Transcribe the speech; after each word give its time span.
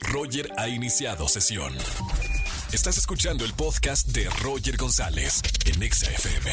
Roger 0.00 0.50
ha 0.56 0.68
iniciado 0.68 1.28
sesión. 1.28 1.72
Estás 2.72 2.98
escuchando 2.98 3.44
el 3.44 3.52
podcast 3.54 4.08
de 4.08 4.28
Roger 4.42 4.76
González 4.76 5.42
en 5.64 5.82
Exa 5.82 6.10
FM. 6.10 6.50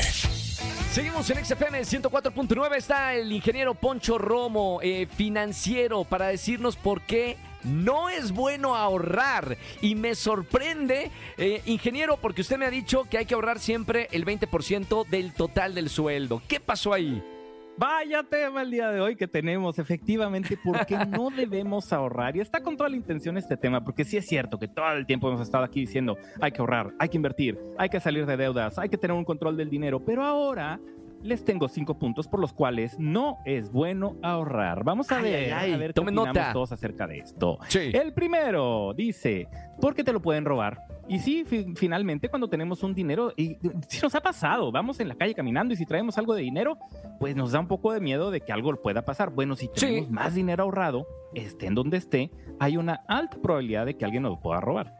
Seguimos 0.91 1.29
en 1.29 1.43
XFM 1.43 1.81
104.9. 1.81 2.75
Está 2.77 3.15
el 3.15 3.31
ingeniero 3.31 3.73
Poncho 3.73 4.17
Romo, 4.17 4.79
eh, 4.81 5.07
financiero, 5.17 6.03
para 6.03 6.27
decirnos 6.27 6.75
por 6.75 7.01
qué 7.01 7.37
no 7.63 8.09
es 8.09 8.31
bueno 8.31 8.75
ahorrar. 8.75 9.57
Y 9.81 9.95
me 9.95 10.15
sorprende, 10.15 11.11
eh, 11.37 11.61
ingeniero, 11.65 12.17
porque 12.17 12.41
usted 12.41 12.57
me 12.57 12.65
ha 12.65 12.71
dicho 12.71 13.05
que 13.09 13.17
hay 13.17 13.25
que 13.25 13.33
ahorrar 13.33 13.59
siempre 13.59 14.07
el 14.11 14.25
20% 14.25 15.05
del 15.05 15.33
total 15.33 15.75
del 15.75 15.89
sueldo. 15.89 16.41
¿Qué 16.47 16.59
pasó 16.59 16.93
ahí? 16.93 17.23
Vaya 17.75 18.21
tema 18.23 18.61
el 18.61 18.69
día 18.69 18.91
de 18.91 19.01
hoy 19.01 19.15
que 19.15 19.27
tenemos, 19.27 19.79
efectivamente, 19.79 20.57
porque 20.63 20.95
no 21.07 21.29
debemos 21.35 21.91
ahorrar. 21.91 22.35
Y 22.35 22.39
está 22.39 22.61
con 22.61 22.77
toda 22.77 22.89
la 22.89 22.95
intención 22.95 23.35
este 23.37 23.57
tema, 23.57 23.83
porque 23.83 24.05
sí 24.05 24.15
es 24.17 24.27
cierto 24.27 24.59
que 24.59 24.67
todo 24.67 24.91
el 24.93 25.05
tiempo 25.07 25.27
hemos 25.27 25.41
estado 25.41 25.63
aquí 25.63 25.81
diciendo, 25.81 26.17
hay 26.39 26.51
que 26.51 26.59
ahorrar, 26.61 26.93
hay 26.99 27.09
que 27.09 27.17
invertir, 27.17 27.57
hay 27.77 27.89
que 27.89 27.99
salir 27.99 28.25
de 28.27 28.37
deudas, 28.37 28.77
hay 28.77 28.89
que 28.89 28.97
tener 28.97 29.17
un 29.17 29.25
control 29.25 29.57
del 29.57 29.69
dinero, 29.71 29.99
pero 30.05 30.23
ahora 30.23 30.79
les 31.23 31.43
tengo 31.45 31.67
cinco 31.69 31.97
puntos 31.97 32.27
por 32.27 32.39
los 32.41 32.53
cuales 32.53 32.99
no 32.99 33.37
es 33.45 33.71
bueno 33.71 34.17
ahorrar. 34.21 34.83
Vamos 34.83 35.11
a 35.11 35.17
Ay, 35.17 35.23
ver, 35.23 35.53
ay, 35.53 35.71
a 35.73 35.77
ver 35.77 35.93
qué 35.93 36.01
opinamos 36.01 36.27
nota. 36.27 36.53
todos 36.53 36.71
acerca 36.73 37.07
de 37.07 37.19
esto. 37.19 37.57
Sí. 37.69 37.91
El 37.93 38.13
primero 38.13 38.93
dice, 38.93 39.47
porque 39.81 40.03
te 40.03 40.11
lo 40.13 40.21
pueden 40.21 40.43
robar. 40.45 40.79
Y 41.13 41.19
sí, 41.19 41.43
fi- 41.45 41.73
finalmente 41.75 42.27
cuando 42.27 42.47
tenemos 42.49 42.81
un 42.81 42.95
dinero, 42.95 43.33
y 43.37 43.57
si 43.87 44.01
nos 44.01 44.15
ha 44.15 44.21
pasado, 44.21 44.71
vamos 44.71 44.99
en 44.99 45.07
la 45.07 45.15
calle 45.15 45.35
caminando 45.35 45.73
y 45.73 45.77
si 45.77 45.85
traemos 45.85 46.17
algo 46.17 46.33
de 46.33 46.41
dinero, 46.41 46.77
pues 47.19 47.35
nos 47.35 47.51
da 47.51 47.59
un 47.59 47.67
poco 47.67 47.91
de 47.93 47.99
miedo 48.01 48.31
de 48.31 48.41
que 48.41 48.51
algo 48.51 48.73
pueda 48.81 49.05
pasar. 49.05 49.29
Bueno, 49.29 49.55
si 49.55 49.67
tenemos 49.67 50.07
Sí. 50.07 50.11
más 50.11 50.33
dinero 50.33 50.63
ahorrado, 50.63 51.05
esté 51.35 51.67
en 51.67 51.75
donde 51.75 51.97
esté, 51.97 52.31
hay 52.59 52.77
una 52.77 53.03
alta 53.07 53.37
probabilidad 53.41 53.85
de 53.85 53.95
que 53.95 54.05
alguien 54.05 54.23
nos 54.23 54.31
lo 54.31 54.39
pueda 54.39 54.59
robar. 54.59 54.91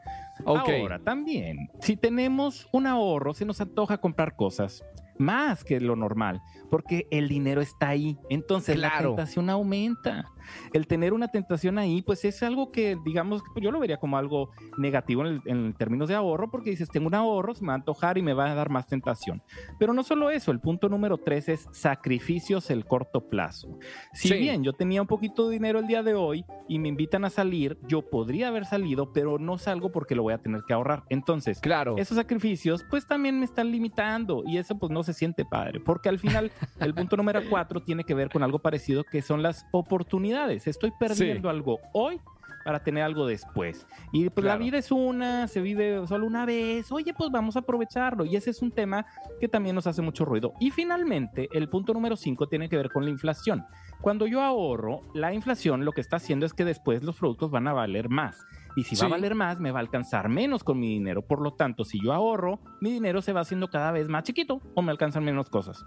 Ahora, 0.45 0.99
también, 0.99 1.69
si 1.79 1.95
tenemos 1.97 2.67
un 2.71 2.85
ahorro, 2.85 3.33
se 3.33 3.45
nos 3.45 3.59
antoja 3.61 3.97
comprar 3.97 4.35
cosas 4.35 4.83
más 5.17 5.63
que 5.63 5.79
lo 5.79 5.95
normal, 5.95 6.41
porque 6.69 7.07
el 7.11 7.27
dinero 7.29 7.61
está 7.61 7.89
ahí. 7.89 8.17
Entonces 8.29 8.77
la 8.77 8.89
Claro. 8.89 9.09
tentación 9.09 9.49
aumenta. 9.49 10.25
El 10.73 10.87
tener 10.87 11.13
una 11.13 11.29
tentación 11.29 11.77
ahí, 11.77 12.01
pues 12.01 12.25
es 12.25 12.43
algo 12.43 12.69
que, 12.71 12.97
digamos, 13.05 13.41
yo 13.61 13.71
lo 13.71 13.79
vería 13.79 13.95
como 13.97 14.17
algo 14.17 14.49
negativo 14.77 15.21
en, 15.25 15.27
el- 15.35 15.41
en 15.45 15.73
términos 15.73 16.09
de 16.09 16.15
ahorro, 16.15 16.51
porque 16.51 16.71
dices, 16.71 16.89
tengo 16.89 17.07
un 17.07 17.15
ahorro, 17.15 17.55
se 17.55 17.61
me 17.63 17.67
va 17.69 17.73
a 17.73 17.77
antojar 17.77 18.17
y 18.17 18.21
me 18.21 18.33
va 18.33 18.51
a 18.51 18.55
dar 18.55 18.69
más 18.69 18.85
tentación. 18.87 19.41
Pero 19.79 19.93
no 19.93 20.03
solo 20.03 20.29
eso, 20.29 20.51
el 20.51 20.59
punto 20.59 20.89
número 20.89 21.17
tres 21.17 21.47
es 21.47 21.67
sacrificios 21.71 22.69
el 22.71 22.85
corto 22.85 23.29
plazo. 23.29 23.77
Si 24.13 24.27
Sí. 24.29 24.35
bien 24.35 24.63
yo 24.63 24.73
tenía 24.73 25.01
un 25.01 25.07
poquito 25.07 25.47
de 25.47 25.53
dinero 25.53 25.79
el 25.79 25.87
día 25.87 26.03
de 26.03 26.13
hoy 26.15 26.43
y 26.67 26.79
me 26.79 26.89
invitan 26.89 27.23
a 27.23 27.29
salir, 27.29 27.77
yo 27.87 28.01
podría 28.09 28.49
haber 28.49 28.65
salido, 28.65 29.13
pero 29.13 29.37
no 29.39 29.57
salgo 29.57 29.91
porque 29.91 30.15
lo 30.15 30.23
voy 30.23 30.33
a 30.33 30.39
tener 30.39 30.61
que 30.67 30.73
ahorrar. 30.73 31.03
Entonces, 31.09 31.59
Claro. 31.61 31.95
esos 31.97 32.17
sacrificios 32.17 32.83
pues 32.89 33.07
también 33.07 33.39
me 33.39 33.45
están 33.45 33.71
limitando 33.71 34.43
y 34.45 34.57
eso 34.57 34.77
pues 34.77 34.91
no 34.91 35.02
se 35.03 35.13
siente 35.13 35.45
padre, 35.45 35.79
porque 35.79 36.09
al 36.09 36.19
final 36.19 36.51
el 36.79 36.93
punto 36.93 37.17
número 37.17 37.41
cuatro 37.49 37.81
tiene 37.81 38.03
que 38.03 38.13
ver 38.13 38.29
con 38.29 38.43
algo 38.43 38.59
parecido 38.59 39.03
que 39.03 39.21
son 39.21 39.43
las 39.43 39.65
oportunidades. 39.71 40.67
Estoy 40.67 40.91
perdiendo 40.99 41.49
algo 41.49 41.79
hoy 41.93 42.19
para 42.63 42.83
tener 42.83 43.03
algo 43.03 43.27
después. 43.27 43.85
Y 44.11 44.29
pues 44.29 44.45
la 44.45 44.57
vida 44.57 44.77
es 44.77 44.91
una, 44.91 45.47
se 45.47 45.61
vive 45.61 46.05
solo 46.07 46.25
una 46.25 46.45
vez, 46.45 46.91
oye 46.91 47.13
pues 47.13 47.29
vamos 47.31 47.55
a 47.55 47.59
aprovecharlo 47.59 48.25
y 48.25 48.35
ese 48.35 48.49
es 48.49 48.61
un 48.61 48.71
tema 48.71 49.05
que 49.39 49.47
también 49.47 49.75
nos 49.75 49.87
hace 49.87 50.01
mucho 50.01 50.25
ruido. 50.25 50.53
Y 50.59 50.71
finalmente 50.71 51.49
el 51.53 51.69
punto 51.69 51.93
número 51.93 52.15
cinco 52.15 52.47
tiene 52.47 52.69
que 52.69 52.77
ver 52.77 52.89
con 52.89 53.03
la 53.03 53.11
inflación. 53.11 53.65
Cuando 54.01 54.27
yo 54.27 54.41
ahorro, 54.41 55.01
la 55.13 55.33
inflación 55.33 55.85
lo 55.85 55.91
que 55.91 56.01
está 56.01 56.17
haciendo 56.17 56.45
es 56.45 56.53
que 56.53 56.65
después 56.65 57.03
los 57.03 57.17
productos 57.17 57.51
van 57.51 57.67
a 57.67 57.73
valer 57.73 58.09
más. 58.09 58.45
Y 58.75 58.83
si 58.83 58.95
va 58.95 59.05
a 59.05 59.09
valer 59.09 59.35
más, 59.35 59.59
me 59.59 59.71
va 59.71 59.79
a 59.79 59.81
alcanzar 59.81 60.29
menos 60.29 60.63
con 60.63 60.79
mi 60.79 60.87
dinero. 60.89 61.21
Por 61.21 61.41
lo 61.41 61.53
tanto, 61.53 61.83
si 61.83 61.99
yo 62.03 62.11
ahorro, 62.13 62.59
mi 62.81 62.91
dinero 62.91 63.21
se 63.21 63.33
va 63.33 63.41
haciendo 63.41 63.67
cada 63.69 63.91
vez 63.91 64.09
más 64.09 64.23
chiquito 64.23 64.61
o 64.75 64.81
me 64.81 64.91
alcanzan 64.91 65.23
menos 65.23 65.49
cosas. 65.49 65.83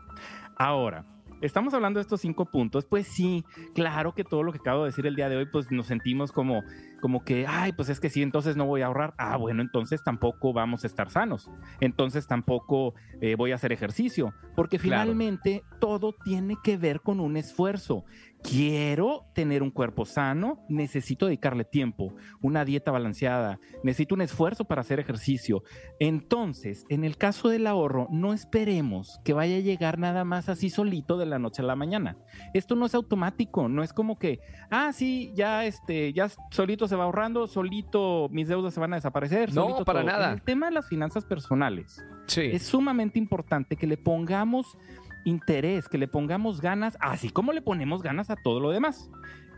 Ahora, 0.57 1.05
estamos 1.43 1.75
hablando 1.75 1.99
de 1.99 2.03
estos 2.03 2.21
cinco 2.21 2.47
puntos. 2.47 2.85
Pues 2.85 3.07
sí, 3.09 3.45
claro 3.75 4.15
que 4.15 4.25
todo 4.25 4.43
lo 4.43 4.53
que 4.53 4.59
acabo 4.59 4.83
de 4.85 4.91
decir 4.91 5.07
el 5.07 5.17
día 5.17 5.29
de 5.29 5.37
hoy, 5.37 5.47
pues 5.51 5.71
nos 5.71 5.87
sentimos 5.87 6.33
como, 6.33 6.63
como 7.01 7.25
que, 7.25 7.47
ay, 7.47 7.73
pues 7.73 7.89
es 7.89 8.01
que 8.01 8.09
sí, 8.09 8.23
entonces 8.23 8.57
no 8.57 8.67
voy 8.67 8.83
a 8.83 8.87
ahorrar. 8.87 9.15
Ah, 9.19 9.37
bueno, 9.37 9.63
entonces 9.63 10.03
tampoco 10.05 10.53
vamos 10.53 10.85
a 10.85 10.87
estar 10.87 11.11
sanos. 11.11 11.51
Entonces 11.81 12.27
tampoco 12.27 12.95
eh, 13.21 13.35
voy 13.37 13.53
a 13.53 13.57
hacer 13.57 13.73
ejercicio. 13.73 14.33
Porque 14.55 14.79
Claro. 14.79 15.03
finalmente 15.03 15.63
todo 15.81 16.15
tiene 16.25 16.57
que 16.63 16.77
ver 16.79 17.01
con 17.01 17.21
un 17.21 17.37
esfuerzo. 17.37 18.05
Quiero 18.49 19.27
tener 19.35 19.63
un 19.63 19.71
cuerpo 19.71 20.05
sano, 20.05 20.65
necesito 20.69 21.27
dedicarle 21.27 21.65
tiempo, 21.65 22.15
una 22.41 22.65
dieta 22.65 22.93
balanceada, 22.93 23.59
necesito 23.83 24.15
un 24.15 24.21
esfuerzo 24.21 24.65
para 24.65 24.83
hacer 24.83 25.01
ejercicio. 25.01 25.65
Entonces, 25.99 26.85
en 26.89 27.03
el 27.05 27.17
caso 27.17 27.49
del 27.49 27.67
ahorro, 27.67 28.07
no 28.11 28.33
esperemos 28.33 29.21
que 29.25 29.33
vaya 29.33 29.57
a 29.57 29.61
llegar 29.61 29.99
nada 29.99 30.25
más 30.25 30.49
así 30.49 30.71
solito 30.71 31.19
de 31.19 31.27
la 31.27 31.41
noche 31.41 31.63
a 31.63 31.65
la 31.65 31.75
mañana. 31.75 32.17
Esto 32.55 32.77
no 32.77 32.87
es 32.87 32.95
automático, 32.95 33.69
no 33.69 33.83
es 33.83 33.93
como 33.93 34.17
que, 34.17 34.39
ah, 34.71 34.93
sí, 34.93 35.33
ya 35.35 35.65
este, 35.67 36.13
ya 36.13 36.31
solito 36.53 36.87
se 36.87 36.95
va 36.95 37.05
ahorrando, 37.05 37.49
solito 37.49 38.29
mis 38.31 38.47
deudas 38.47 38.75
se 38.75 38.81
van 38.81 38.93
a 38.93 38.97
desaparecer. 38.97 39.53
No, 39.53 39.63
solito 39.63 39.85
para 39.85 40.01
todo. 40.03 40.11
nada. 40.13 40.27
En 40.29 40.35
el 40.35 40.43
tema 40.43 40.67
de 40.67 40.73
las 40.73 40.87
finanzas 40.89 41.25
personales, 41.25 42.01
Sí. 42.27 42.43
es 42.43 42.63
sumamente 42.63 43.19
importante 43.19 43.75
que 43.77 43.87
le 43.89 43.97
pongamos 43.97 44.79
interés, 45.27 45.89
que 45.89 45.99
le 45.99 46.09
pongamos 46.09 46.61
ganas, 46.63 46.97
así 47.01 47.29
como 47.31 47.53
le 47.53 47.61
ponemos 47.61 48.03
ganas 48.03 48.31
a 48.31 48.37
todo 48.37 48.61
lo 48.61 48.71
demás. 48.71 49.11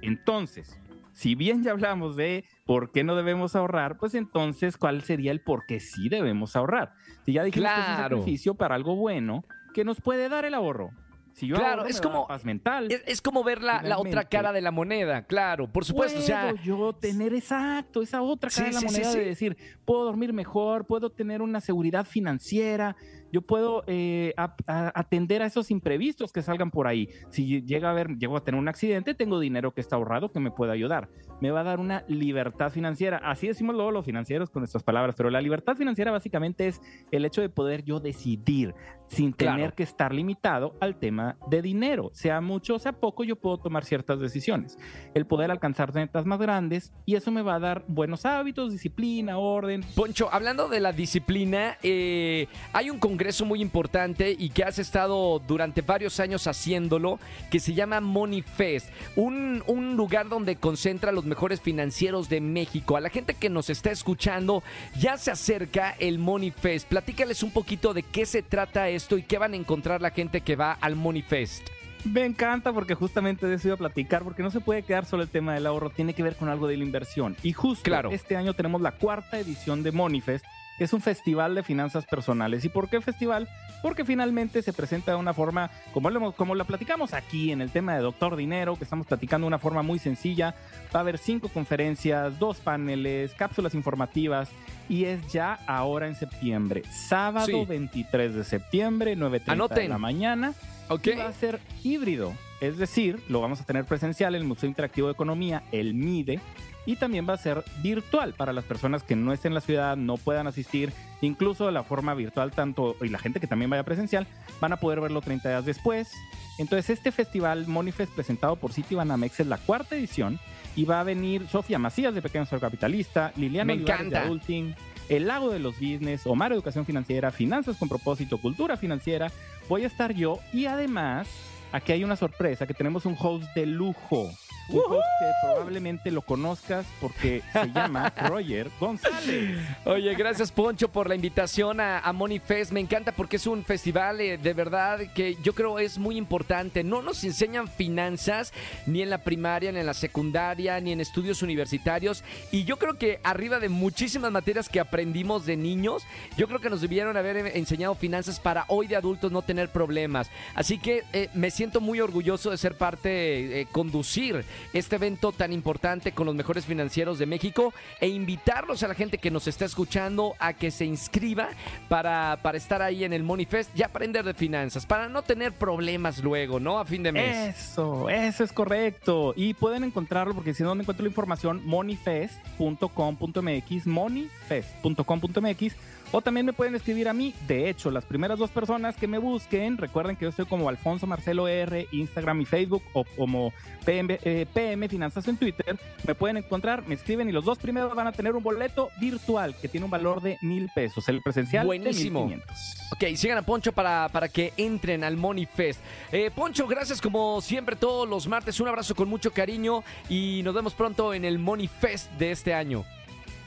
Entonces, 0.03 0.79
si 1.13 1.35
bien 1.35 1.63
ya 1.63 1.73
hablamos 1.73 2.17
de 2.17 2.45
por 2.65 2.91
qué 2.93 3.05
no 3.05 3.17
debemos 3.17 3.57
ahorrar, 3.57 3.99
pues 3.99 4.15
entonces, 4.15 4.77
¿cuál 4.77 5.03
sería 5.03 5.31
el 5.33 5.41
por 5.41 5.67
qué 5.67 5.81
sí 5.81 6.09
debemos 6.09 6.57
ahorrar? 6.57 6.93
Si 7.25 7.33
ya 7.33 7.43
dijimos 7.45 7.71
que 7.73 7.81
es 7.81 7.89
un 7.89 7.95
Claro. 7.97 8.17
sacrificio 8.19 8.55
para 8.55 8.75
algo 8.75 8.97
bueno, 8.97 9.45
que 9.75 9.85
nos 9.85 10.01
puede 10.01 10.29
dar 10.29 10.45
el 10.45 10.55
ahorro. 10.55 10.91
Si 11.33 11.47
yo 11.47 11.55
Claro, 11.55 11.83
ahorro, 11.83 11.89
es 11.91 12.01
como- 12.01 12.27
paz 12.27 12.45
mental. 12.45 12.91
Es, 12.91 13.01
es 13.07 13.23
como 13.23 13.45
ver 13.45 13.63
la, 13.63 13.81
la 13.83 13.99
otra 13.99 14.25
cara 14.25 14.53
de 14.53 14.61
la 14.61 14.73
moneda, 14.73 15.23
claro, 15.23 15.71
por 15.71 15.85
supuesto. 15.85 16.19
O 16.19 16.23
sea, 16.23 16.51
puedo 16.51 16.57
yo 16.65 16.93
tener 16.95 17.33
exacto 17.33 18.03
esa 18.03 18.23
otra 18.23 18.51
cara 18.51 18.71
Sí, 18.71 18.71
de 18.71 18.73
la 18.75 18.81
sí, 18.81 18.87
moneda 18.87 19.13
sí. 19.13 19.19
de 19.21 19.25
decir 19.25 19.57
puedo 19.85 20.05
dormir 20.05 20.33
mejor 20.33 20.85
puedo 20.87 21.11
tener 21.11 21.41
una 21.41 21.61
seguridad 21.61 22.05
financiera 22.05 22.97
yo 23.33 23.43
puedo 23.43 23.85
eh, 23.87 24.33
a- 24.37 24.55
a- 24.67 24.93
atender 24.99 25.43
a 25.43 25.47
esos 25.47 25.71
imprevistos 25.71 26.33
que 26.33 26.43
salgan 26.43 26.71
por 26.71 26.87
ahí. 26.87 27.09
Si 27.31 27.63
llega 27.63 27.89
a 27.89 27.93
haber 27.93 28.17
llego 28.19 28.37
a 28.37 28.45
tener 28.45 28.59
un 28.61 28.69
accidente 28.69 29.15
tengo 29.15 29.41
dinero 29.41 29.73
que 29.73 29.81
está 29.81 29.97
ahorrado 29.97 30.31
que 30.33 30.41
me 30.41 30.51
puede 30.51 30.73
ayudar. 30.73 31.09
Me 31.41 31.51
va 31.51 31.61
a 31.61 31.65
dar 31.65 31.79
una 31.81 32.05
libertad 32.09 32.71
financiera. 32.71 33.19
Así 33.23 33.47
decimos 33.47 33.75
luego 33.75 33.91
los 33.91 34.05
financieros 34.05 34.51
con 34.51 34.61
nuestras 34.63 34.83
palabras 34.83 35.15
pero 35.17 35.31
la 35.31 35.41
libertad 35.41 35.77
financiera 35.77 36.11
básicamente 36.11 36.67
es 36.69 36.81
el 37.11 37.25
hecho 37.25 37.41
de 37.41 37.49
poder 37.49 37.85
yo 37.85 38.01
decidir 38.01 38.75
sin 39.07 39.33
tener 39.33 39.57
Claro. 39.57 39.75
que 39.75 39.83
estar 39.85 40.13
limitado 40.13 40.75
al 40.81 40.97
tema 40.99 41.37
de 41.49 41.63
dinero. 41.63 42.11
Sea 42.13 42.41
mucho 42.41 42.75
o 42.75 42.79
sea 42.79 42.93
poco 42.93 43.25
yo 43.25 43.37
puedo 43.37 43.59
tomar 43.59 43.85
ciertas 43.85 44.21
decisiones. 44.21 44.77
El 45.15 45.27
poder 45.27 45.51
alcanzar 45.51 45.95
metas 45.95 46.27
más 46.27 46.39
grandes 46.39 46.93
y 47.07 47.15
eso 47.15 47.31
me 47.31 47.43
va 47.43 47.55
a 47.55 47.59
dar 47.59 47.85
buenos 47.89 48.27
hábitos, 48.27 48.73
disciplina, 48.73 49.39
orden. 49.39 49.83
Poncho, 49.95 50.29
hablando 50.33 50.69
de 50.69 50.81
la 50.81 50.93
disciplina, 50.93 51.79
eh, 51.83 52.49
hay 52.73 52.91
un 52.91 52.99
congreso 53.19 53.45
muy 53.45 53.61
importante 53.61 54.37
y 54.39 54.51
que 54.51 54.63
has 54.63 54.79
estado 54.79 55.41
durante 55.41 55.83
varios 55.83 56.21
años 56.21 56.47
haciéndolo, 56.47 57.19
que 57.51 57.59
se 57.59 57.75
llama 57.75 58.01
Money 58.01 58.43
Fest, 58.43 58.91
un, 59.17 59.61
un 59.67 59.97
lugar 59.97 60.29
donde 60.29 60.55
concentra 60.55 61.11
a 61.11 61.13
los 61.13 61.25
mejores 61.25 61.61
financieros 61.61 62.29
de 62.29 62.41
México. 62.41 62.97
A 62.97 63.01
la 63.01 63.11
gente 63.11 63.35
que 63.35 63.51
nos 63.51 63.71
está 63.71 63.91
escuchando, 63.91 64.63
ya 64.97 65.17
se 65.17 65.33
acerca 65.33 65.97
el 65.99 66.21
Money 66.21 66.53
Fest. 66.53 66.87
Platícales 66.87 67.43
un 67.43 67.51
poquito 67.51 67.93
de 67.93 68.05
qué 68.05 68.25
se 68.25 68.43
trata 68.45 68.89
esto 68.89 69.19
y 69.19 69.25
qué 69.25 69.37
van 69.37 69.53
a 69.53 69.57
encontrar 69.57 70.01
la 70.01 70.11
gente 70.11 70.41
que 70.43 70.55
va 70.55 70.71
al 70.81 70.95
Money 70.95 71.23
Fest. 71.23 71.67
Me 72.05 72.25
encanta 72.25 72.73
porque 72.73 72.95
justamente 72.95 73.49
de 73.49 73.57
eso 73.57 73.67
iba 73.67 73.75
a 73.75 73.79
platicar, 73.79 74.23
porque 74.23 74.45
no 74.45 74.53
se 74.53 74.61
puede 74.61 74.85
quedar 74.85 75.05
solo 75.07 75.25
el 75.25 75.29
tema 75.29 75.55
del 75.55 75.67
ahorro, 75.67 75.91
tiene 75.91 76.15
que 76.15 76.23
ver 76.23 76.37
con 76.37 76.49
algo 76.49 76.69
de 76.69 76.77
la 76.77 76.85
inversión. 76.85 77.37
Y 77.43 77.53
justo 77.53 77.83
Claro. 77.83 78.11
este 78.13 78.37
año 78.37 78.55
tenemos 78.55 78.81
la 78.81 78.93
cuarta 78.93 79.41
edición 79.41 79.83
de 79.83 79.91
Moneyfest, 79.91 80.45
que 80.45 80.51
es 80.79 80.93
un 80.93 81.01
festival 81.01 81.55
de 81.55 81.63
finanzas 81.63 82.07
personales. 82.07 82.65
¿Y 82.65 82.69
por 82.69 82.89
qué 82.89 83.01
festival? 83.01 83.49
Porque 83.83 84.05
finalmente 84.05 84.63
se 84.63 84.73
presenta 84.73 85.13
de 85.13 85.19
una 85.19 85.35
forma, 85.35 85.71
como, 85.93 86.11
lo 86.11 86.33
como 86.33 86.55
la 86.55 86.65
platicamos 86.65 87.15
aquí 87.15 87.53
en 87.53 87.61
el 87.61 87.71
tema 87.71 87.95
de 87.95 88.01
Doctor 88.01 88.37
Dinero, 88.37 88.77
que 88.77 88.85
estamos 88.85 89.07
platicando 89.07 89.45
de 89.45 89.49
una 89.49 89.59
forma 89.59 89.83
muy 89.83 89.99
sencilla. 89.99 90.55
Va 90.95 91.01
a 91.01 91.03
haber 91.03 91.19
cinco 91.19 91.49
conferencias, 91.49 92.39
dos 92.39 92.59
paneles, 92.59 93.33
cápsulas 93.35 93.75
informativas, 93.75 94.49
y 94.89 95.05
es 95.05 95.27
ya 95.33 95.59
ahora 95.67 96.09
en 96.09 96.17
septiembre. 96.17 96.83
Sábado 96.91 97.47
Sí. 97.47 97.65
23 97.67 98.35
de 98.35 98.45
septiembre, 98.45 99.17
9.30 99.17 99.75
de 99.75 99.89
la 99.89 99.99
mañana. 99.99 100.55
¿Ok? 100.89 101.07
Y 101.09 101.11
va 101.17 101.29
a 101.29 101.33
ser 101.33 101.61
híbrido. 101.85 102.33
Es 102.61 102.77
decir, 102.77 103.23
lo 103.29 103.41
vamos 103.41 103.61
a 103.61 103.65
tener 103.65 103.85
presencial 103.85 104.35
en 104.35 104.43
el 104.43 104.49
Museo 104.49 104.69
Interactivo 104.69 105.07
de 105.07 105.13
Economía, 105.13 105.63
el 105.71 105.95
MIDE, 105.95 106.41
y 106.89 106.97
también 106.97 107.29
va 107.29 107.35
a 107.35 107.39
ser 107.39 107.65
virtual 107.83 108.33
para 108.33 108.55
las 108.55 108.65
personas 108.65 109.03
que 109.03 109.15
no 109.15 109.35
estén 109.35 109.51
en 109.51 109.55
la 109.57 109.61
ciudad, 109.61 109.97
no 109.97 110.17
puedan 110.17 110.47
asistir, 110.47 110.91
incluso 111.21 111.67
de 111.67 111.73
la 111.73 111.83
forma 111.83 112.15
virtual 112.15 112.51
tanto 112.51 112.97
y 113.03 113.11
la 113.11 113.19
gente 113.19 113.41
que 113.41 113.47
también 113.47 113.69
vaya 113.69 113.83
presencial 113.83 114.27
van 114.59 114.73
a 114.73 114.79
poder 114.79 115.01
verlo 115.03 115.21
30 115.21 115.51
días 115.51 115.67
después. 115.67 116.11
Entonces 116.57 116.89
este 116.89 117.13
festival 117.13 117.67
Monifest 117.69 118.11
presentado 118.15 118.57
por 118.57 118.73
City 118.73 118.95
Banamex 118.95 119.41
es 119.41 119.47
la 119.47 119.59
cuarta 119.59 119.97
edición 119.97 120.41
y 120.77 120.87
va 120.87 121.01
a 121.01 121.05
venir 121.05 121.47
Sofía 121.49 121.79
Macías 121.79 122.15
de 122.15 122.23
Pequeño 122.23 122.47
Ser 122.47 122.59
Capitalista, 122.59 123.33
Liliana 123.37 123.75
Olivares 123.75 124.11
de. 124.11 124.17
Adulting, 124.17 124.75
El 125.11 125.27
Lago 125.27 125.51
de 125.51 125.59
los 125.59 125.75
Business, 125.75 126.27
Omar 126.27 126.53
Educación 126.55 126.87
Financiera, 126.87 127.31
Finanzas 127.33 127.77
con 127.77 127.91
Propósito, 127.91 128.39
Cultura 128.39 128.79
Financiera. 128.79 129.31
Voy 129.69 129.85
a 129.85 129.89
estar 129.89 130.15
yo 130.15 130.39
y 130.55 130.65
además 130.65 131.29
aquí 131.73 131.93
hay 131.93 132.05
una 132.05 132.17
sorpresa 132.17 132.67
que 132.67 132.75
tenemos 132.75 133.07
un 133.07 133.17
host 133.19 133.45
de 133.55 133.67
lujo. 133.67 134.31
Un 134.71 134.81
host 134.81 135.07
que 135.19 135.31
probablemente 135.43 136.11
lo 136.11 136.21
conozcas 136.21 136.85
porque 137.01 137.43
se 137.55 137.73
llama 137.73 138.13
Roger 138.29 138.71
González. 138.79 139.59
Oye, 139.87 140.15
gracias 140.15 140.53
Poncho 140.53 140.89
por 140.89 141.09
la 141.09 141.15
invitación 141.15 141.81
a, 141.81 142.01
a 142.01 142.13
Money 142.13 142.39
Fest. 142.39 142.73
Me 142.73 142.81
encanta 142.81 143.13
porque 143.13 143.37
es 143.37 143.47
un 143.47 143.65
festival 143.65 144.21
eh, 144.21 144.37
de 144.37 144.53
verdad 144.53 145.01
que 145.15 145.37
yo 145.43 145.55
creo 145.55 145.79
es 145.79 145.97
muy 145.97 146.19
importante. 146.19 146.85
No 146.85 147.01
nos 147.01 147.25
enseñan 147.25 147.67
finanzas 147.67 148.53
ni 148.87 149.01
en 149.01 149.09
la 149.09 149.19
primaria, 149.19 149.73
ni 149.73 149.79
en 149.79 149.87
la 149.87 149.95
secundaria, 149.95 150.79
ni 150.81 150.93
en 150.93 151.01
estudios 151.01 151.43
universitarios. 151.43 152.23
Y 152.53 152.65
yo 152.65 152.77
creo 152.77 152.99
que 152.99 153.21
arriba 153.25 153.61
de 153.61 153.71
muchísimas 153.71 154.33
materias 154.33 154.69
que 154.69 154.81
aprendimos 154.81 155.47
de 155.47 155.57
niños, 155.57 156.05
yo 156.37 156.47
creo 156.47 156.61
que 156.61 156.69
nos 156.69 156.83
debieron 156.83 157.17
haber 157.17 157.39
eh, 157.39 157.53
enseñado 157.55 157.95
finanzas 157.95 158.39
para 158.39 158.67
hoy 158.69 158.87
de 158.87 158.97
adultos 158.97 159.33
no 159.33 159.41
tener 159.41 159.71
problemas. 159.71 160.31
Así 160.55 160.79
que 160.79 161.05
eh, 161.15 161.31
me 161.33 161.51
siento 161.59 161.81
muy 161.81 162.01
orgulloso 162.01 162.53
de 162.53 162.57
ser 162.57 162.79
parte, 162.79 163.61
eh, 163.61 163.67
conducir 163.73 164.45
este 164.73 164.95
evento 164.95 165.33
tan 165.33 165.53
importante 165.53 166.13
con 166.13 166.27
los 166.27 166.37
mejores 166.37 166.65
financieros 166.65 167.19
de 167.19 167.27
México 167.27 167.75
e 168.01 168.07
invitarlos 168.07 168.85
a 168.85 168.89
la 168.89 168.95
gente 168.95 169.19
que 169.19 169.33
nos 169.33 169.49
está 169.49 169.65
escuchando 169.65 170.37
a 170.39 170.53
que 170.53 170.71
se 170.71 170.85
inscriba 170.85 171.49
para, 171.89 172.39
para 172.43 172.59
estar 172.59 172.81
ahí 172.81 173.03
en 173.03 173.13
el 173.13 173.25
Money 173.25 173.47
Fest 173.47 173.77
y 173.77 173.83
aprender 173.83 174.25
de 174.25 174.35
finanzas, 174.35 174.87
para 174.87 175.09
no 175.09 175.23
tener 175.23 175.51
problemas 175.51 176.23
luego, 176.23 176.61
¿no? 176.61 176.79
A 176.79 176.85
fin 176.85 177.03
de 177.03 177.11
mes. 177.11 177.57
Eso, 177.57 178.09
eso 178.09 178.45
es 178.45 178.53
correcto. 178.53 179.33
Y 179.35 179.55
pueden 179.55 179.83
encontrarlo, 179.83 180.35
porque 180.35 180.55
si 180.55 180.63
no, 180.63 180.77
no 180.77 180.83
encuentro 180.83 181.03
la 181.03 181.09
información, 181.09 181.61
moneyfest.com.mx, 181.65 183.85
moneyfest.com.mx, 183.85 185.75
o 186.13 186.21
también 186.21 186.47
me 186.47 186.53
pueden 186.53 186.75
escribir 186.75 187.09
a 187.09 187.13
mí. 187.13 187.35
De 187.47 187.69
hecho, 187.69 187.91
las 187.91 188.05
primeras 188.05 188.39
dos 188.39 188.51
personas 188.51 188.97
que 188.97 189.07
me 189.07 189.19
busquen, 189.19 189.77
recuerden 189.77 190.17
que 190.17 190.25
yo 190.25 190.31
estoy 190.31 190.47
como 190.47 190.69
Alfonso 190.69 191.07
Marcelo 191.07 191.49
R, 191.49 191.89
Instagram 191.93 192.41
y 192.41 192.45
Facebook, 192.45 192.83
o 192.93 193.05
como 193.17 193.53
PM, 193.85 194.19
eh, 194.25 194.47
PM 194.53 194.89
Finanzas 194.89 195.27
en 195.29 195.37
Twitter, 195.37 195.79
me 196.07 196.15
pueden 196.15 196.39
encontrar, 196.39 196.87
me 196.87 196.95
escriben 196.95 197.29
y 197.29 197.33
los 197.33 197.45
dos 197.45 197.59
primeros 197.59 197.95
van 197.95 198.07
a 198.07 198.13
tener 198.13 198.35
un 198.35 198.43
boleto 198.43 198.91
virtual 199.01 199.55
que 199.61 199.69
tiene 199.69 199.85
un 199.85 199.91
valor 199.91 200.23
de 200.23 200.39
mil 200.43 200.71
pesos. 200.75 201.09
El 201.09 201.23
presencial 201.23 201.67
Buenísimo. 201.67 202.21
de 202.21 202.37
1500. 202.37 202.93
Ok, 202.93 203.17
sigan 203.17 203.39
a 203.39 203.43
Poncho 203.43 203.73
para, 203.73 204.09
para 204.11 204.29
que 204.29 204.53
entren 204.57 205.05
al 205.05 205.17
Money 205.17 205.47
Fest. 205.47 205.81
Eh, 206.13 206.31
Poncho, 206.35 206.67
gracias 206.67 207.01
como 207.01 207.41
siempre 207.41 207.77
todos 207.77 208.09
los 208.09 208.27
martes. 208.27 208.61
Un 208.61 208.69
abrazo 208.69 208.95
con 208.95 209.09
mucho 209.09 209.33
cariño 209.33 209.83
y 210.09 210.41
nos 210.45 210.55
vemos 210.55 210.75
pronto 210.75 211.13
en 211.15 211.25
el 211.25 211.39
Money 211.39 211.69
Fest 211.69 212.11
de 212.13 212.31
este 212.31 212.55
año. 212.55 212.85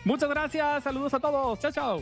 Muchas 0.04 0.30
gracias, 0.30 0.84
saludos 0.84 1.14
a 1.14 1.20
todos. 1.20 1.60
Chao, 1.60 1.72
chao. 1.72 2.02